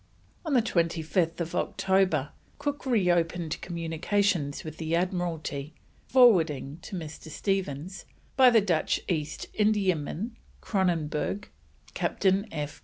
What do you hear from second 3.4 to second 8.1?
communication with the Admiralty, forwarding to Mr. Stephens,